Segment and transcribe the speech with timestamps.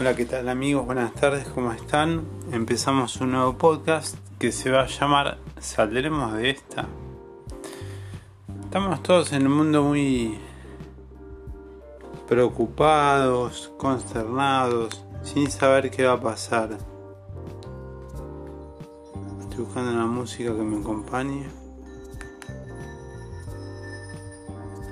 [0.00, 0.86] Hola, ¿qué tal amigos?
[0.86, 2.22] Buenas tardes, ¿cómo están?
[2.52, 6.86] Empezamos un nuevo podcast que se va a llamar Saldremos de esta.
[8.62, 10.38] Estamos todos en un mundo muy
[12.28, 16.78] preocupados, consternados, sin saber qué va a pasar.
[19.40, 21.48] Estoy buscando una música que me acompañe.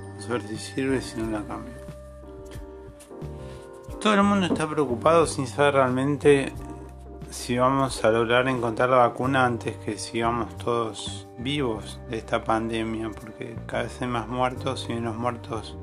[0.08, 1.85] Vamos a ver si sirve, si no la cambio.
[4.00, 6.52] Todo el mundo está preocupado sin saber realmente
[7.30, 13.10] si vamos a lograr encontrar la vacuna antes que sigamos todos vivos de esta pandemia,
[13.10, 15.76] porque cada vez hay más muertos y los muertos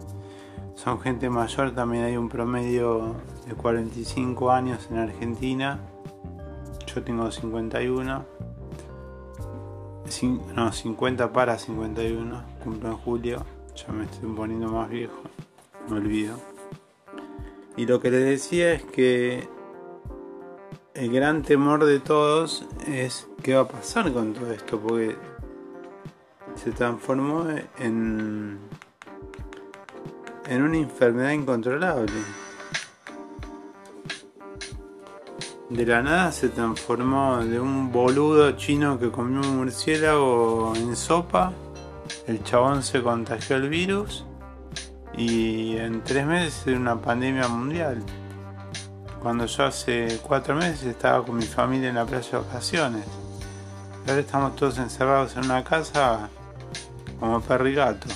[0.76, 3.16] son gente mayor, también hay un promedio
[3.48, 5.80] de 45 años en Argentina,
[6.86, 8.26] yo tengo 51,
[10.56, 13.46] no, 50 para 51, cumplo en julio,
[13.76, 15.22] ya me estoy poniendo más viejo,
[15.90, 16.53] me olvido.
[17.76, 19.48] Y lo que les decía es que
[20.94, 25.16] el gran temor de todos es qué va a pasar con todo esto, porque
[26.56, 27.48] se transformó
[27.80, 28.60] en,
[30.48, 32.14] en una enfermedad incontrolable.
[35.70, 41.52] De la nada se transformó de un boludo chino que comió un murciélago en sopa,
[42.28, 44.26] el chabón se contagió el virus
[45.18, 48.04] y en tres meses era una pandemia mundial.
[49.22, 53.06] Cuando yo hace cuatro meses estaba con mi familia en la playa de ocasiones.
[54.08, 56.30] Ahora estamos todos encerrados en una casa
[57.20, 58.08] como perro y gato.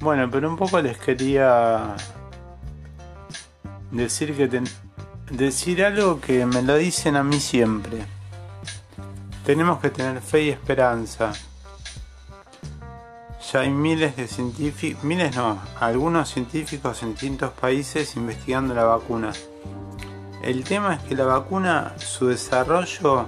[0.00, 1.94] Bueno, pero un poco les quería
[3.90, 4.62] decir que
[5.30, 8.04] decir algo que me lo dicen a mí siempre.
[9.44, 11.32] Tenemos que tener fe y esperanza
[13.54, 19.30] ya hay miles de científicos, miles no, algunos científicos en distintos países investigando la vacuna.
[20.42, 23.26] El tema es que la vacuna, su desarrollo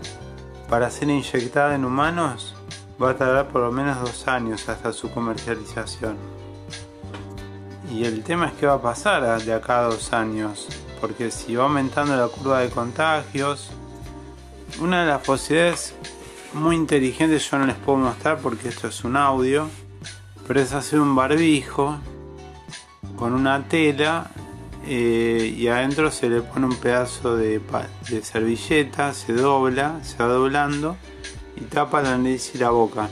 [0.69, 2.57] para ser inyectada en humanos
[3.01, 6.17] va a tardar por lo menos dos años hasta su comercialización.
[7.95, 10.67] Y el tema es qué va a pasar de acá a dos años,
[11.01, 13.71] porque si va aumentando la curva de contagios,
[14.81, 15.95] una de las posibilidades
[16.53, 19.69] muy inteligentes yo no les puedo mostrar porque esto es un audio,
[20.47, 21.99] pero es hacer un barbijo
[23.17, 24.31] con una tela
[24.87, 27.61] eh, y adentro se le pone un pedazo de,
[28.23, 30.97] servilleta, se dobla, se va doblando
[31.57, 33.09] y tapa la nariz y la boca.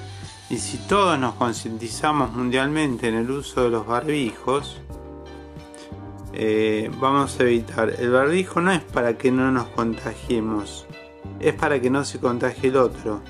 [0.50, 4.80] Y si todos nos concientizamos mundialmente en el uso de los barbijos,
[6.32, 7.94] eh, vamos a evitar.
[7.98, 10.86] El barbijo no es para que no nos contagiemos,
[11.40, 13.20] es para que no se contagie el otro.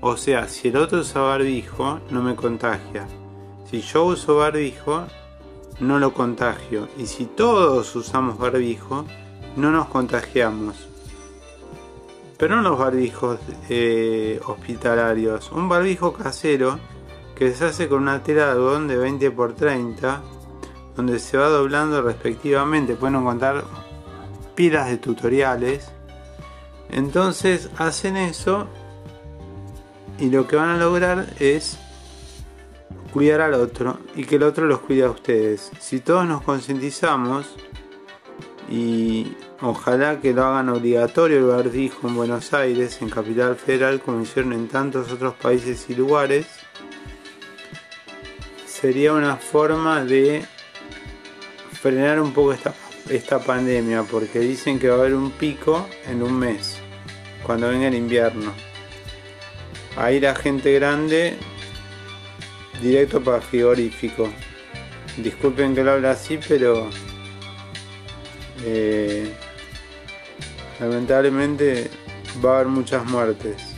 [0.00, 3.06] O sea, si el otro usa barbijo, no me contagia.
[3.70, 5.04] Si yo uso barbijo,
[5.78, 6.88] no lo contagio.
[6.98, 9.04] Y si todos usamos barbijo,
[9.56, 10.88] no nos contagiamos.
[12.36, 13.38] Pero no los barbijos
[13.68, 15.52] eh, hospitalarios.
[15.52, 16.80] Un barbijo casero
[17.36, 20.22] que se hace con una tela de algodón de 20 x 30
[20.96, 22.96] donde se va doblando respectivamente.
[22.96, 23.62] Pueden encontrar
[24.56, 25.92] pilas de tutoriales.
[26.88, 28.66] Entonces hacen eso
[30.18, 31.78] y lo que van a lograr es
[33.12, 35.70] cuidar al otro y que el otro los cuide a ustedes.
[35.78, 37.54] Si todos nos concientizamos
[38.70, 44.22] y ojalá que lo hagan obligatorio el barbijo en Buenos Aires, en Capital Federal, como
[44.22, 46.46] hicieron en tantos otros países y lugares,
[48.66, 50.44] sería una forma de
[51.72, 52.74] frenar un poco esta,
[53.08, 56.78] esta pandemia, porque dicen que va a haber un pico en un mes,
[57.44, 58.52] cuando venga el invierno.
[59.96, 61.36] Ahí la gente grande
[62.80, 64.30] directo para frigorífico.
[65.16, 66.88] Disculpen que lo hable así, pero
[68.64, 69.32] eh,
[70.78, 71.90] lamentablemente
[72.44, 73.74] va a haber muchas muertes.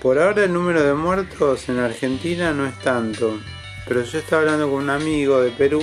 [0.00, 3.38] Por ahora el número de muertos en Argentina no es tanto,
[3.86, 5.80] pero yo estaba hablando con un amigo de Perú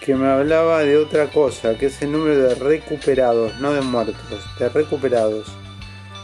[0.00, 4.40] que me hablaba de otra cosa, que es el número de recuperados, no de muertos,
[4.58, 5.59] de recuperados.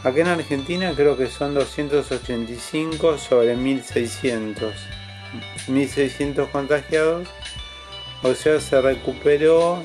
[0.03, 4.73] Acá en Argentina creo que son 285 sobre 1600.
[5.67, 7.27] 1600 contagiados.
[8.23, 9.83] O sea, se recuperó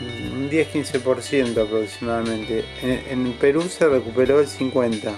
[0.00, 2.64] un 10-15% aproximadamente.
[2.82, 5.12] En, Perú se recuperó el 50%.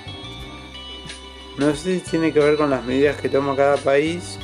[1.58, 4.38] No sé si tiene que ver con las medidas que toma cada país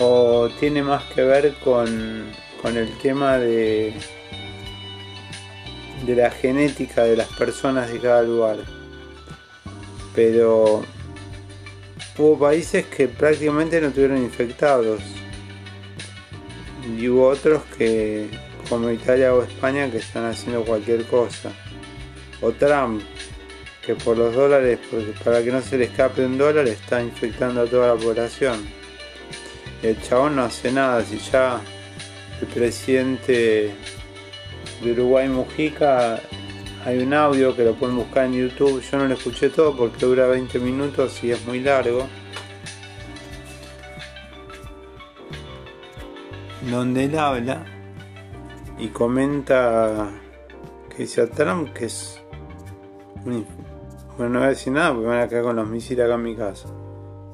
[0.00, 2.30] o tiene más que ver con,
[2.62, 3.92] con el tema de
[6.04, 8.58] de la genética de las personas de cada lugar.
[10.14, 10.82] Pero
[12.16, 15.00] hubo países que prácticamente no tuvieron infectados.
[16.96, 18.28] y hubo otros que,
[18.68, 21.50] como Italia o España, que están haciendo cualquier cosa.
[22.40, 23.02] O Trump,
[23.84, 24.78] que por los dólares,
[25.22, 28.66] para que no se le escape un dólar, está infectando a toda la población.
[29.82, 31.60] El chabón no hace nada, si ya
[32.40, 33.74] el presidente
[34.82, 36.20] de Uruguay Mujica
[36.84, 38.80] hay un audio que lo pueden buscar en YouTube.
[38.80, 42.06] Yo no lo escuché todo porque dura 20 minutos y es muy largo.
[46.70, 47.64] Donde él habla
[48.78, 50.10] y comenta
[50.88, 52.20] que dice a Trump que es.
[53.24, 56.14] Bueno, no voy a decir nada porque me van a quedar con los misiles acá
[56.14, 56.68] en mi casa.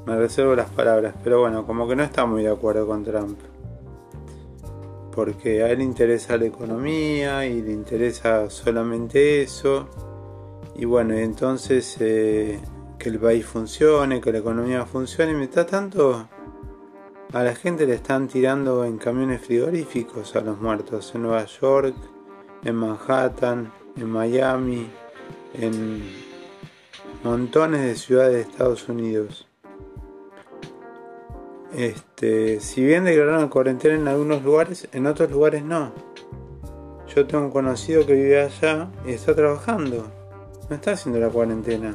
[0.06, 3.38] Me reservo las palabras, pero bueno, como que no está muy de acuerdo con Trump
[5.14, 9.88] porque a él le interesa la economía y le interesa solamente eso.
[10.74, 12.60] Y bueno, entonces eh,
[12.98, 15.32] que el país funcione, que la economía funcione.
[15.32, 16.28] Y mientras tanto,
[17.32, 21.94] a la gente le están tirando en camiones frigoríficos a los muertos en Nueva York,
[22.64, 24.88] en Manhattan, en Miami,
[25.54, 26.02] en
[27.22, 29.46] montones de ciudades de Estados Unidos.
[31.76, 35.92] Este, si bien declararon cuarentena en algunos lugares, en otros lugares no.
[37.14, 40.06] Yo tengo un conocido que vive allá y está trabajando.
[40.68, 41.94] No está haciendo la cuarentena.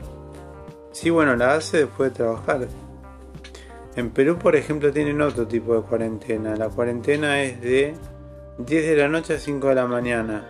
[0.92, 2.68] Sí, bueno, la hace después de trabajar.
[3.96, 6.56] En Perú, por ejemplo, tienen otro tipo de cuarentena.
[6.56, 7.96] La cuarentena es de
[8.60, 10.50] 10 de la noche a 5 de la mañana.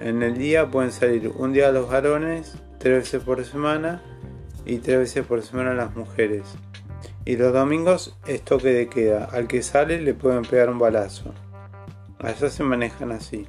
[0.00, 4.02] En el día pueden salir un día los varones, tres veces por semana
[4.64, 6.42] y tres veces por semana las mujeres.
[7.24, 9.28] Y los domingos es toque de queda.
[9.32, 11.32] Al que sale le pueden pegar un balazo.
[12.18, 13.46] Allá se manejan así.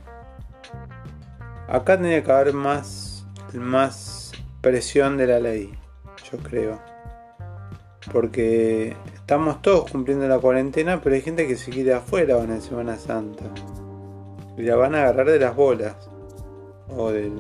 [1.68, 4.32] Acá tiene que haber más, más
[4.62, 5.74] presión de la ley,
[6.32, 6.80] yo creo.
[8.12, 12.98] Porque estamos todos cumpliendo la cuarentena, pero hay gente que se quiere afuera en Semana
[12.98, 13.46] Santa.
[14.56, 15.96] Y la van a agarrar de las bolas.
[16.90, 17.32] O de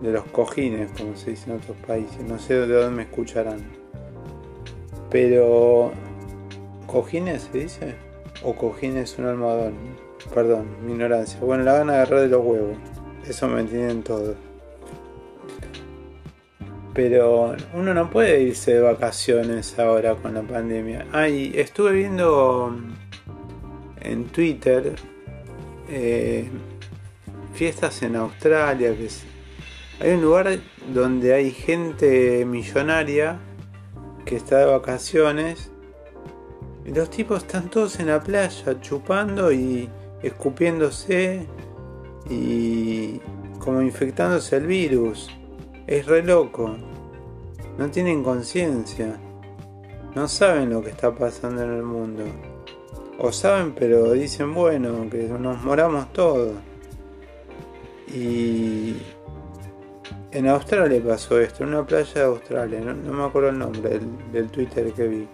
[0.00, 2.22] los cojines, como se dice en otros países.
[2.22, 3.89] No sé de dónde me escucharán.
[5.10, 5.92] Pero.
[6.86, 7.94] ¿Cojines se dice?
[8.42, 9.74] ¿O cojines un almohadón?
[10.34, 11.38] Perdón, mi ignorancia.
[11.40, 12.76] Bueno, la van a agarrar de los huevos.
[13.28, 14.36] Eso me entienden todos.
[16.94, 21.06] Pero uno no puede irse de vacaciones ahora con la pandemia.
[21.12, 22.76] Ay, estuve viendo
[24.00, 24.94] en Twitter
[25.88, 26.48] eh,
[27.54, 28.94] fiestas en Australia.
[28.96, 29.08] Que
[30.04, 30.58] hay un lugar
[30.92, 33.38] donde hay gente millonaria
[34.30, 35.72] que está de vacaciones.
[36.86, 39.90] Y los tipos están todos en la playa chupando y
[40.22, 41.48] escupiéndose
[42.30, 43.20] y
[43.58, 45.28] como infectándose el virus.
[45.88, 46.76] Es re loco.
[47.76, 49.18] No tienen conciencia.
[50.14, 52.22] No saben lo que está pasando en el mundo.
[53.18, 56.52] O saben pero dicen bueno que nos moramos todos.
[58.06, 58.94] Y
[60.32, 64.00] en Australia pasó esto, en una playa de Australia, no, me acuerdo el nombre
[64.32, 65.28] del, Twitter que vi.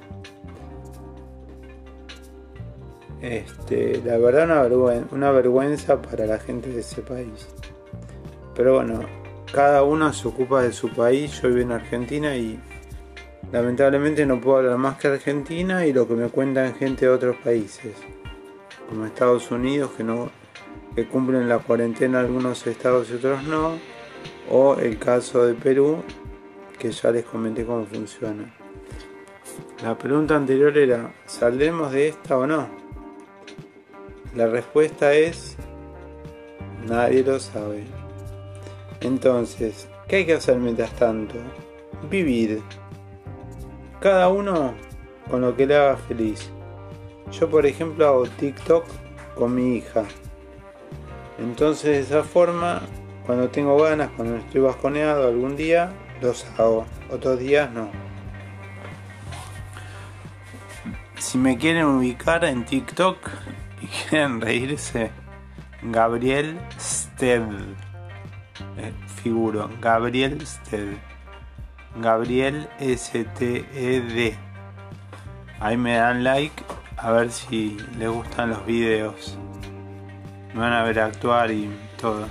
[3.21, 7.49] Este, la verdad una vergüenza, una vergüenza para la gente de ese país.
[8.55, 9.01] Pero bueno,
[9.53, 12.59] cada uno se ocupa de su país, yo vivo en Argentina y
[13.53, 17.37] lamentablemente no puedo hablar más que Argentina y lo que me cuentan gente de otros
[17.37, 17.95] países,
[18.89, 20.31] como Estados Unidos que no
[20.95, 23.96] que cumplen la cuarentena algunos estados y otros no
[24.51, 26.03] o el caso de Perú,
[26.79, 28.55] que ya les comenté cómo funciona.
[29.83, 32.69] La pregunta anterior era, ¿saldremos de esta o no?
[34.35, 35.57] La respuesta es,
[36.87, 37.85] nadie lo sabe.
[39.01, 41.35] Entonces, ¿qué hay que hacer mientras tanto?
[42.11, 42.63] Vivir.
[44.01, 44.75] Cada uno
[45.31, 46.51] con lo que le haga feliz.
[47.33, 48.85] Yo, por ejemplo, hago TikTok
[49.35, 50.05] con mi hija.
[51.39, 52.83] Entonces, de esa forma
[53.27, 55.93] cuando tengo ganas, cuando estoy bajoneado algún día,
[56.23, 56.87] los hago.
[57.11, 57.91] Otros días no.
[61.19, 63.19] Si me quieren ubicar en TikTok
[63.83, 65.11] y quieren reírse,
[65.83, 67.43] Gabriel Sted.
[68.79, 68.93] Eh,
[69.23, 70.97] figuro, Gabriel Sted.
[71.97, 74.37] Gabriel S-T-E-D.
[75.59, 76.63] Ahí me dan like
[76.99, 79.37] a ver si les gustan los videos.
[80.55, 82.29] Me van a ver actuar y todo.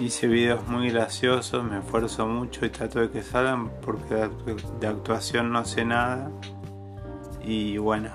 [0.00, 4.30] Hice videos muy graciosos, me esfuerzo mucho y trato de que salgan porque
[4.78, 6.30] de actuación no sé nada.
[7.42, 8.10] Y bueno,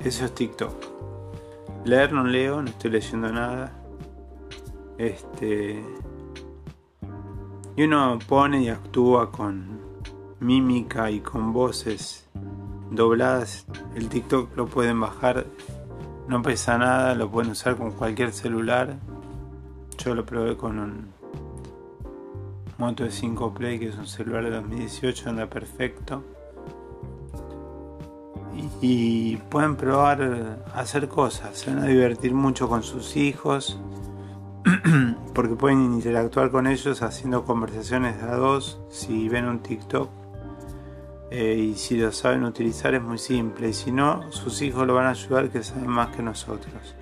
[0.00, 0.74] eso es TikTok.
[1.86, 3.72] Leer no leo, no estoy leyendo nada.
[4.98, 5.82] Este.
[7.74, 9.80] Y uno pone y actúa con
[10.38, 12.28] mímica y con voces
[12.90, 13.66] dobladas.
[13.94, 15.46] El TikTok lo pueden bajar,
[16.28, 18.98] no pesa nada, lo pueden usar con cualquier celular.
[19.98, 21.12] Yo lo probé con un
[22.78, 26.22] Moto de 5 Play, que es un celular de 2018, anda perfecto.
[28.80, 33.80] Y, pueden probar a hacer cosas, se van a divertir mucho con sus hijos,
[35.34, 40.08] porque pueden interactuar con ellos haciendo conversaciones de a dos si ven un TikTok.
[41.30, 44.94] Eh, y si lo saben utilizar es muy simple, y si no, sus hijos lo
[44.94, 46.94] van a ayudar que saben más que nosotros.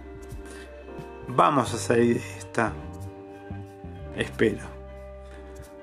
[1.37, 2.73] Vamos a salir de esta.
[4.17, 4.65] Espero.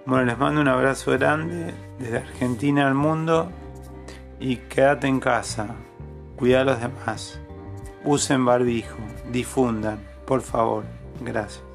[0.04, 3.52] Bueno, les mando un abrazo grande desde Argentina al mundo
[4.40, 5.76] y quédate en casa.
[6.38, 7.40] Cuida a los demás.
[8.04, 8.98] Usen barbijo.
[9.32, 10.86] Difundan, por favor.
[11.22, 11.73] Gracias.